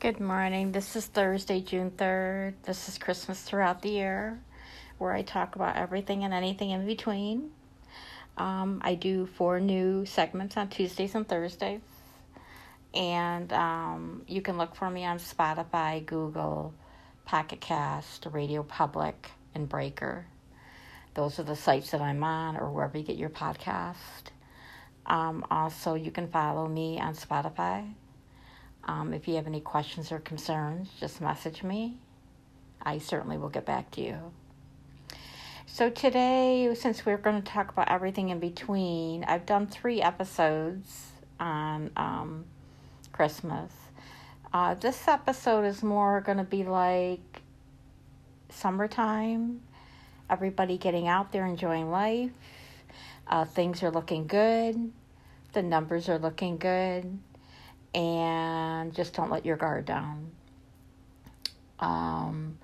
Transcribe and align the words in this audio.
Good 0.00 0.20
morning. 0.20 0.70
This 0.70 0.94
is 0.94 1.06
Thursday, 1.06 1.60
June 1.60 1.90
3rd. 1.90 2.54
This 2.62 2.88
is 2.88 2.98
Christmas 2.98 3.42
throughout 3.42 3.82
the 3.82 3.88
year, 3.88 4.38
where 4.98 5.12
I 5.12 5.22
talk 5.22 5.56
about 5.56 5.74
everything 5.74 6.22
and 6.22 6.32
anything 6.32 6.70
in 6.70 6.86
between. 6.86 7.50
Um, 8.36 8.80
I 8.84 8.94
do 8.94 9.26
four 9.26 9.58
new 9.58 10.06
segments 10.06 10.56
on 10.56 10.68
Tuesdays 10.68 11.16
and 11.16 11.26
Thursdays. 11.26 11.80
And 12.94 13.52
um, 13.52 14.22
you 14.28 14.40
can 14.40 14.56
look 14.56 14.76
for 14.76 14.88
me 14.88 15.04
on 15.04 15.18
Spotify, 15.18 16.06
Google, 16.06 16.72
Pocket 17.24 17.60
Cast, 17.60 18.28
Radio 18.30 18.62
Public, 18.62 19.32
and 19.52 19.68
Breaker. 19.68 20.26
Those 21.14 21.40
are 21.40 21.42
the 21.42 21.56
sites 21.56 21.90
that 21.90 22.00
I'm 22.00 22.22
on, 22.22 22.56
or 22.56 22.70
wherever 22.70 22.96
you 22.96 23.02
get 23.02 23.16
your 23.16 23.30
podcast. 23.30 24.30
Um, 25.06 25.44
also, 25.50 25.94
you 25.94 26.12
can 26.12 26.28
follow 26.28 26.68
me 26.68 27.00
on 27.00 27.16
Spotify. 27.16 27.94
Um, 28.84 29.12
if 29.12 29.28
you 29.28 29.36
have 29.36 29.46
any 29.46 29.60
questions 29.60 30.10
or 30.10 30.18
concerns, 30.18 30.88
just 30.98 31.20
message 31.20 31.62
me. 31.62 31.98
I 32.82 32.98
certainly 32.98 33.36
will 33.36 33.50
get 33.50 33.66
back 33.66 33.90
to 33.92 34.00
you. 34.00 34.16
So, 35.66 35.90
today, 35.90 36.74
since 36.74 37.04
we're 37.04 37.18
going 37.18 37.42
to 37.42 37.52
talk 37.52 37.70
about 37.70 37.90
everything 37.90 38.30
in 38.30 38.40
between, 38.40 39.24
I've 39.24 39.44
done 39.44 39.66
three 39.66 40.00
episodes 40.00 41.12
on 41.38 41.90
um, 41.96 42.46
Christmas. 43.12 43.70
Uh, 44.52 44.74
this 44.74 45.06
episode 45.06 45.64
is 45.64 45.82
more 45.82 46.22
going 46.22 46.38
to 46.38 46.44
be 46.44 46.64
like 46.64 47.42
summertime, 48.48 49.60
everybody 50.30 50.78
getting 50.78 51.06
out 51.06 51.32
there 51.32 51.44
enjoying 51.44 51.90
life. 51.90 52.32
Uh, 53.26 53.44
things 53.44 53.82
are 53.82 53.90
looking 53.90 54.26
good, 54.26 54.90
the 55.52 55.62
numbers 55.62 56.08
are 56.08 56.18
looking 56.18 56.56
good 56.56 57.18
and 57.94 58.94
just 58.94 59.14
don't 59.14 59.30
let 59.30 59.46
your 59.46 59.56
guard 59.56 59.84
down. 59.84 60.30
Um, 61.78 62.58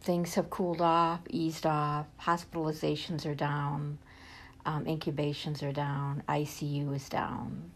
things 0.00 0.34
have 0.34 0.50
cooled 0.50 0.80
off, 0.80 1.20
eased 1.30 1.66
off, 1.66 2.06
hospitalizations 2.20 3.26
are 3.26 3.34
down, 3.34 3.98
um, 4.64 4.86
incubations 4.86 5.62
are 5.62 5.72
down, 5.72 6.22
ICU 6.28 6.94
is 6.94 7.08
down. 7.08 7.70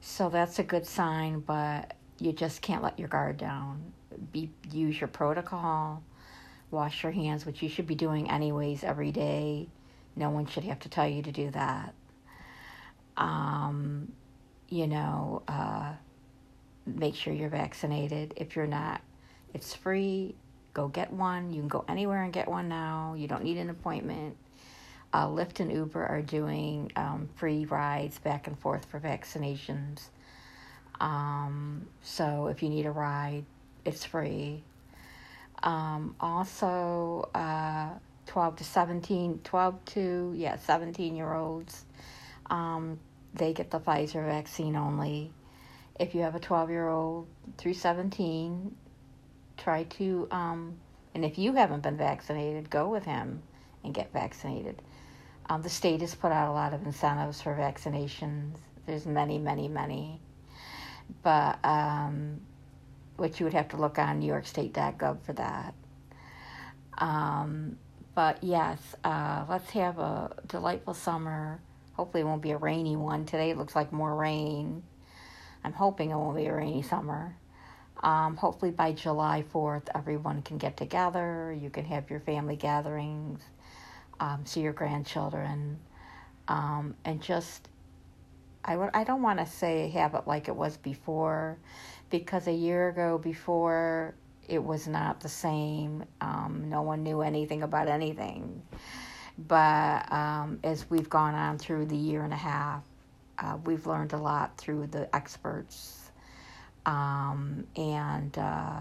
So 0.00 0.28
that's 0.28 0.58
a 0.58 0.62
good 0.62 0.86
sign, 0.86 1.40
but 1.40 1.94
you 2.18 2.32
just 2.32 2.62
can't 2.62 2.82
let 2.82 2.98
your 2.98 3.08
guard 3.08 3.36
down. 3.38 3.92
Be 4.32 4.50
use 4.70 5.00
your 5.00 5.08
protocol, 5.08 6.02
wash 6.70 7.02
your 7.02 7.12
hands, 7.12 7.44
which 7.44 7.62
you 7.62 7.68
should 7.68 7.86
be 7.86 7.94
doing 7.94 8.30
anyways 8.30 8.84
every 8.84 9.12
day. 9.12 9.68
No 10.14 10.30
one 10.30 10.46
should 10.46 10.64
have 10.64 10.80
to 10.80 10.88
tell 10.88 11.06
you 11.06 11.22
to 11.22 11.32
do 11.32 11.50
that. 11.50 11.94
Um, 13.16 14.12
you 14.68 14.86
know, 14.86 15.42
uh, 15.48 15.92
make 16.86 17.14
sure 17.14 17.32
you're 17.32 17.48
vaccinated. 17.48 18.34
If 18.36 18.56
you're 18.56 18.66
not, 18.66 19.00
it's 19.54 19.74
free. 19.74 20.34
Go 20.74 20.88
get 20.88 21.12
one. 21.12 21.52
You 21.52 21.60
can 21.60 21.68
go 21.68 21.84
anywhere 21.88 22.22
and 22.22 22.32
get 22.32 22.48
one 22.48 22.68
now. 22.68 23.14
You 23.16 23.28
don't 23.28 23.44
need 23.44 23.58
an 23.58 23.70
appointment. 23.70 24.36
Uh, 25.12 25.26
Lyft 25.28 25.60
and 25.60 25.72
Uber 25.72 26.04
are 26.04 26.20
doing 26.20 26.92
um, 26.96 27.28
free 27.36 27.64
rides 27.64 28.18
back 28.18 28.46
and 28.46 28.58
forth 28.58 28.84
for 28.84 29.00
vaccinations. 29.00 30.08
Um, 31.00 31.86
so 32.02 32.48
if 32.48 32.62
you 32.62 32.68
need 32.68 32.86
a 32.86 32.90
ride, 32.90 33.44
it's 33.84 34.04
free. 34.04 34.62
Um, 35.62 36.14
also, 36.20 37.30
uh, 37.34 37.90
12 38.26 38.56
to 38.56 38.64
17, 38.64 39.40
12 39.44 39.84
to, 39.86 40.34
yeah, 40.36 40.56
17 40.56 41.16
year 41.16 41.32
olds. 41.32 41.84
Um, 42.50 42.98
they 43.34 43.52
get 43.52 43.70
the 43.70 43.80
Pfizer 43.80 44.24
vaccine 44.24 44.76
only. 44.76 45.32
If 45.98 46.14
you 46.14 46.22
have 46.22 46.34
a 46.34 46.40
12 46.40 46.70
year 46.70 46.88
old 46.88 47.26
through 47.58 47.74
17, 47.74 48.74
try 49.56 49.84
to, 49.84 50.28
um, 50.30 50.76
and 51.14 51.24
if 51.24 51.38
you 51.38 51.54
haven't 51.54 51.82
been 51.82 51.96
vaccinated, 51.96 52.68
go 52.70 52.88
with 52.88 53.04
him 53.04 53.42
and 53.84 53.94
get 53.94 54.12
vaccinated. 54.12 54.82
Um, 55.48 55.62
the 55.62 55.70
state 55.70 56.00
has 56.00 56.14
put 56.14 56.32
out 56.32 56.48
a 56.48 56.52
lot 56.52 56.74
of 56.74 56.84
incentives 56.84 57.40
for 57.40 57.54
vaccinations. 57.54 58.56
There's 58.86 59.06
many, 59.06 59.38
many, 59.38 59.68
many. 59.68 60.20
But, 61.22 61.64
um, 61.64 62.40
which 63.16 63.40
you 63.40 63.44
would 63.44 63.54
have 63.54 63.68
to 63.68 63.76
look 63.76 63.98
on 63.98 64.20
NewYorkState.gov 64.20 65.22
for 65.22 65.32
that. 65.34 65.74
Um, 66.98 67.78
but 68.14 68.42
yes, 68.42 68.78
uh, 69.04 69.44
let's 69.48 69.70
have 69.70 69.98
a 69.98 70.34
delightful 70.46 70.94
summer 70.94 71.60
Hopefully, 71.96 72.20
it 72.20 72.24
won't 72.26 72.42
be 72.42 72.50
a 72.50 72.58
rainy 72.58 72.96
one. 72.96 73.24
Today 73.24 73.50
it 73.50 73.56
looks 73.56 73.74
like 73.74 73.92
more 73.92 74.14
rain. 74.14 74.82
I'm 75.64 75.72
hoping 75.72 76.10
it 76.10 76.14
won't 76.16 76.36
be 76.36 76.46
a 76.46 76.54
rainy 76.54 76.82
summer. 76.82 77.36
Um, 78.02 78.36
hopefully, 78.36 78.70
by 78.70 78.92
July 78.92 79.44
4th, 79.52 79.88
everyone 79.94 80.42
can 80.42 80.58
get 80.58 80.76
together. 80.76 81.56
You 81.58 81.70
can 81.70 81.86
have 81.86 82.10
your 82.10 82.20
family 82.20 82.56
gatherings, 82.56 83.40
um, 84.20 84.44
see 84.44 84.60
your 84.60 84.74
grandchildren, 84.74 85.78
um, 86.48 86.94
and 87.04 87.22
just 87.22 87.68
I 88.64 88.72
w- 88.72 88.90
I 88.92 89.04
don't 89.04 89.22
want 89.22 89.38
to 89.38 89.46
say 89.46 89.88
have 89.90 90.14
it 90.14 90.26
like 90.26 90.48
it 90.48 90.56
was 90.56 90.76
before, 90.76 91.58
because 92.10 92.46
a 92.46 92.52
year 92.52 92.88
ago 92.88 93.16
before 93.16 94.14
it 94.48 94.62
was 94.62 94.86
not 94.86 95.20
the 95.20 95.28
same. 95.28 96.04
Um, 96.20 96.66
no 96.68 96.82
one 96.82 97.02
knew 97.02 97.22
anything 97.22 97.62
about 97.62 97.88
anything. 97.88 98.62
But 99.38 100.10
um, 100.12 100.60
as 100.64 100.88
we've 100.88 101.10
gone 101.10 101.34
on 101.34 101.58
through 101.58 101.86
the 101.86 101.96
year 101.96 102.24
and 102.24 102.32
a 102.32 102.36
half, 102.36 102.82
uh, 103.38 103.58
we've 103.64 103.86
learned 103.86 104.12
a 104.12 104.18
lot 104.18 104.56
through 104.56 104.86
the 104.88 105.14
experts. 105.14 106.10
Um, 106.86 107.66
and 107.76 108.36
uh, 108.38 108.80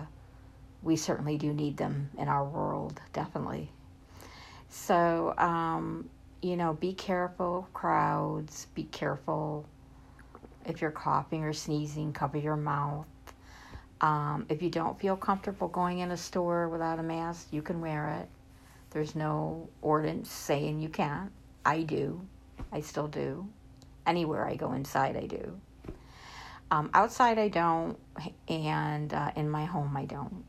we 0.82 0.96
certainly 0.96 1.38
do 1.38 1.54
need 1.54 1.76
them 1.78 2.10
in 2.18 2.28
our 2.28 2.46
world, 2.46 3.02
definitely. 3.12 3.72
So, 4.70 5.34
um, 5.38 6.10
you 6.42 6.56
know, 6.56 6.74
be 6.74 6.94
careful, 6.94 7.68
crowds, 7.74 8.68
be 8.76 8.84
careful 8.84 9.66
if 10.66 10.82
you're 10.82 10.92
coughing 10.92 11.44
or 11.44 11.54
sneezing, 11.54 12.14
cover 12.14 12.38
your 12.38 12.56
mouth. 12.56 13.08
Um, 14.02 14.46
if 14.50 14.62
you 14.62 14.70
don't 14.70 15.00
feel 15.00 15.16
comfortable 15.16 15.68
going 15.68 16.00
in 16.00 16.12
a 16.12 16.18
store 16.18 16.70
without 16.70 17.00
a 17.00 17.04
mask, 17.04 17.48
you 17.52 17.62
can 17.62 17.82
wear 17.82 18.10
it. 18.22 18.30
There's 18.96 19.14
no 19.14 19.68
ordinance 19.82 20.32
saying 20.32 20.80
you 20.80 20.88
can't. 20.88 21.30
I 21.66 21.82
do. 21.82 22.26
I 22.72 22.80
still 22.80 23.10
do. 23.10 23.46
Anywhere 24.08 24.48
I 24.48 24.56
go 24.56 24.72
inside, 24.72 25.18
I 25.18 25.26
do. 25.26 25.60
Um, 26.72 26.92
outside, 26.94 27.38
I 27.38 27.50
don't, 27.50 28.00
and 28.48 29.14
uh, 29.14 29.32
in 29.36 29.50
my 29.50 29.66
home, 29.66 29.98
I 29.98 30.06
don't 30.06 30.46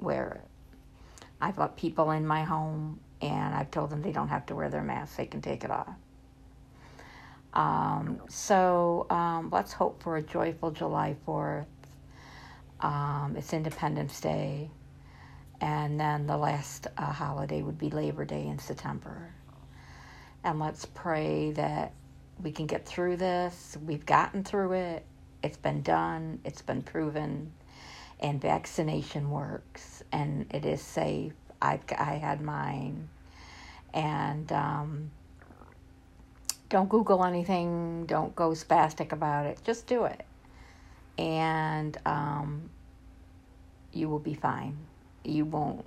wear 0.00 0.40
it. 0.42 1.26
I've 1.42 1.56
got 1.56 1.76
people 1.76 2.12
in 2.12 2.26
my 2.26 2.42
home, 2.42 3.00
and 3.20 3.54
I've 3.54 3.70
told 3.70 3.90
them 3.90 4.00
they 4.00 4.12
don't 4.12 4.28
have 4.28 4.46
to 4.46 4.54
wear 4.54 4.70
their 4.70 4.82
mask, 4.82 5.16
they 5.18 5.26
can 5.26 5.42
take 5.42 5.62
it 5.62 5.70
off. 5.70 5.94
Um, 7.52 8.22
so 8.30 9.08
um, 9.10 9.50
let's 9.52 9.74
hope 9.74 10.02
for 10.02 10.16
a 10.16 10.22
joyful 10.22 10.70
July 10.70 11.16
4th. 11.28 11.66
Um, 12.80 13.34
it's 13.36 13.52
Independence 13.52 14.18
Day 14.22 14.70
and 15.60 16.00
then 16.00 16.26
the 16.26 16.36
last 16.36 16.86
uh, 16.96 17.12
holiday 17.12 17.62
would 17.62 17.78
be 17.78 17.90
Labor 17.90 18.24
Day 18.24 18.46
in 18.46 18.58
September. 18.58 19.32
And 20.42 20.58
let's 20.58 20.86
pray 20.86 21.52
that 21.52 21.92
we 22.42 22.50
can 22.50 22.66
get 22.66 22.86
through 22.86 23.18
this. 23.18 23.76
We've 23.84 24.06
gotten 24.06 24.42
through 24.42 24.72
it. 24.72 25.04
It's 25.42 25.58
been 25.58 25.82
done. 25.82 26.40
It's 26.44 26.62
been 26.62 26.82
proven, 26.82 27.52
and 28.20 28.40
vaccination 28.40 29.30
works, 29.30 30.02
and 30.12 30.46
it 30.50 30.64
is 30.64 30.80
safe. 30.80 31.32
I 31.60 31.78
I 31.98 32.14
had 32.14 32.40
mine, 32.40 33.08
and 33.92 34.50
um, 34.52 35.10
don't 36.70 36.88
Google 36.88 37.24
anything. 37.24 38.06
Don't 38.06 38.34
go 38.34 38.50
spastic 38.50 39.12
about 39.12 39.46
it. 39.46 39.60
Just 39.64 39.86
do 39.86 40.04
it, 40.04 40.24
and 41.18 41.96
um, 42.06 42.70
you 43.92 44.08
will 44.08 44.18
be 44.18 44.34
fine 44.34 44.76
you 45.24 45.44
won't. 45.44 45.86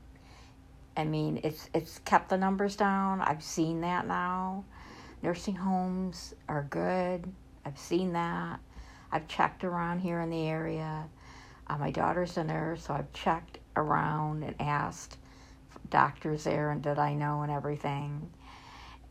I 0.95 1.05
mean, 1.05 1.39
it's 1.43 1.69
it's 1.73 1.99
kept 1.99 2.29
the 2.29 2.37
numbers 2.37 2.75
down. 2.75 3.21
I've 3.21 3.43
seen 3.43 3.81
that 3.81 4.07
now. 4.07 4.65
Nursing 5.21 5.55
homes 5.55 6.35
are 6.47 6.67
good. 6.69 7.31
I've 7.65 7.79
seen 7.79 8.13
that. 8.13 8.59
I've 9.11 9.27
checked 9.27 9.63
around 9.63 9.99
here 9.99 10.19
in 10.21 10.29
the 10.29 10.47
area. 10.47 11.05
Uh, 11.67 11.77
my 11.77 11.91
daughter's 11.91 12.37
a 12.37 12.43
nurse, 12.43 12.85
so 12.85 12.93
I've 12.93 13.11
checked 13.13 13.59
around 13.75 14.43
and 14.43 14.55
asked 14.59 15.17
doctors 15.89 16.43
there 16.43 16.71
and 16.71 16.81
did 16.81 16.99
I 16.99 17.13
know 17.13 17.41
and 17.41 17.51
everything. 17.51 18.29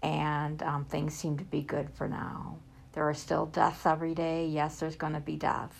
And 0.03 0.63
um, 0.63 0.85
things 0.85 1.15
seem 1.15 1.39
to 1.39 1.45
be 1.45 1.63
good 1.63 1.89
for 1.91 2.09
now. 2.09 2.59
There 2.93 3.09
are 3.09 3.15
still 3.15 3.47
deaths 3.47 3.87
every 3.87 4.15
day. 4.15 4.47
Yes, 4.47 4.81
there's 4.81 4.97
going 4.97 5.15
to 5.15 5.21
be 5.21 5.37
deaths. 5.37 5.77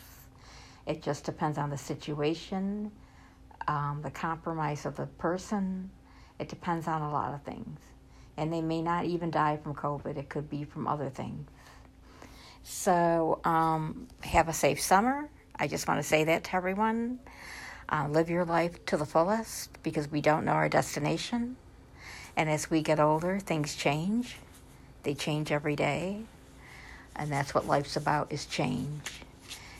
It 0.87 1.03
just 1.03 1.25
depends 1.25 1.59
on 1.59 1.71
the 1.71 1.79
situation 1.79 2.91
um, 3.69 4.01
the 4.03 4.11
compromise 4.11 4.87
of 4.87 4.97
the 4.97 5.07
person. 5.07 5.91
It 6.39 6.49
depends 6.49 6.89
on 6.89 7.03
a 7.03 7.11
lot 7.11 7.35
of 7.35 7.43
things. 7.43 7.79
And 8.37 8.53
they 8.53 8.61
may 8.61 8.83
not 8.83 9.05
even 9.05 9.31
die 9.31 9.59
from 9.63 9.75
COVID, 9.75 10.17
it 10.17 10.29
could 10.29 10.49
be 10.49 10.65
from 10.65 10.87
other 10.87 11.11
things. 11.11 11.49
So, 12.65 13.41
um, 13.45 14.09
have 14.21 14.49
a 14.49 14.53
safe 14.53 14.81
summer. 14.81 15.29
I 15.59 15.67
just 15.67 15.87
want 15.87 16.01
to 16.01 16.07
say 16.07 16.25
that 16.25 16.45
to 16.45 16.57
everyone. 16.57 17.19
Uh, 17.89 18.09
live 18.09 18.31
your 18.31 18.45
life 18.45 18.85
to 18.87 18.97
the 18.97 19.05
fullest 19.05 19.83
because 19.83 20.11
we 20.11 20.21
don't 20.21 20.45
know 20.45 20.53
our 20.53 20.69
destination. 20.69 21.57
And 22.37 22.49
as 22.49 22.71
we 22.71 22.81
get 22.81 22.99
older, 22.99 23.39
things 23.39 23.75
change. 23.75 24.37
They 25.03 25.15
change 25.15 25.53
every 25.53 25.77
day. 25.77 26.23
And 27.17 27.31
that's 27.31 27.55
what 27.55 27.67
life's 27.67 27.97
about 27.97 28.33
is 28.33 28.47
change. 28.47 29.23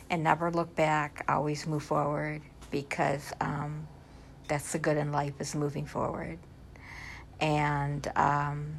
And 0.09 0.23
never 0.23 0.51
look 0.51 0.75
back, 0.75 1.25
always 1.27 1.65
move 1.65 1.83
forward 1.83 2.41
because 2.73 3.31
um, 3.39 3.87
that's 4.47 4.71
the 4.71 4.79
good 4.79 4.97
in 4.97 5.11
life 5.11 5.33
is 5.39 5.53
moving 5.53 5.85
forward. 5.85 6.39
And 7.39 8.11
um, 8.15 8.73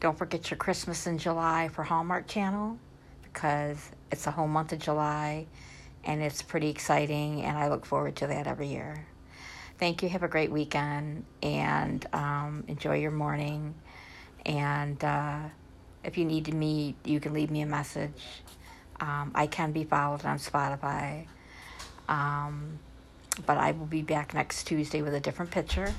don't 0.00 0.16
forget 0.16 0.50
your 0.50 0.56
Christmas 0.56 1.06
in 1.06 1.18
July 1.18 1.68
for 1.68 1.84
Hallmark 1.84 2.26
Channel 2.26 2.78
because 3.22 3.90
it's 4.10 4.26
a 4.26 4.30
whole 4.30 4.48
month 4.48 4.72
of 4.72 4.78
July 4.78 5.46
and 6.02 6.22
it's 6.22 6.40
pretty 6.40 6.70
exciting, 6.70 7.42
and 7.42 7.58
I 7.58 7.68
look 7.68 7.84
forward 7.84 8.16
to 8.16 8.26
that 8.28 8.46
every 8.46 8.68
year. 8.68 9.06
Thank 9.78 10.02
you. 10.02 10.08
Have 10.08 10.22
a 10.22 10.28
great 10.28 10.50
weekend 10.50 11.26
and 11.42 12.06
um, 12.14 12.64
enjoy 12.68 13.00
your 13.00 13.10
morning. 13.10 13.74
And 14.46 15.02
uh, 15.04 15.40
if 16.02 16.16
you 16.16 16.24
need 16.24 16.52
me, 16.54 16.94
you 17.04 17.20
can 17.20 17.34
leave 17.34 17.50
me 17.50 17.60
a 17.60 17.66
message. 17.66 18.42
Um, 18.98 19.30
I 19.34 19.46
can 19.46 19.72
be 19.72 19.84
followed 19.84 20.24
on 20.24 20.38
Spotify. 20.38 21.26
Um, 22.10 22.78
but 23.46 23.56
I 23.56 23.70
will 23.70 23.86
be 23.86 24.02
back 24.02 24.34
next 24.34 24.64
Tuesday 24.64 25.00
with 25.00 25.14
a 25.14 25.20
different 25.20 25.50
picture, 25.50 25.94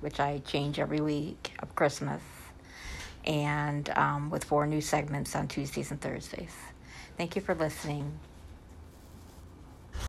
which 0.00 0.18
I 0.18 0.38
change 0.38 0.78
every 0.78 1.00
week 1.00 1.52
of 1.60 1.74
Christmas, 1.76 2.22
and 3.24 3.88
um, 3.90 4.30
with 4.30 4.42
four 4.42 4.66
new 4.66 4.80
segments 4.80 5.36
on 5.36 5.46
Tuesdays 5.46 5.90
and 5.90 6.00
Thursdays. 6.00 6.54
Thank 7.16 7.36
you 7.36 7.42
for 7.42 7.54
listening. 7.54 8.18